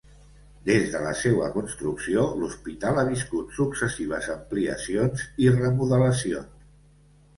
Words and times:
Des 0.67 0.85
de 0.93 1.01
la 1.07 1.11
seua 1.17 1.49
construcció, 1.57 2.23
l'Hospital 2.43 3.01
ha 3.01 3.05
viscut 3.11 3.53
successives 3.61 4.31
ampliacions 4.37 5.27
i 5.45 5.53
remodelacions. 5.61 6.69